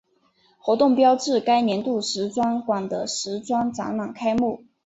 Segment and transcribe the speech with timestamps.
[0.57, 4.65] 活动标志该年度时装馆的时装展览开幕。